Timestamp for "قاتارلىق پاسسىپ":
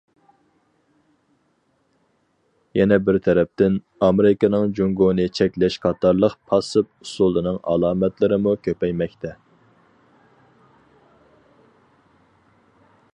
5.85-6.91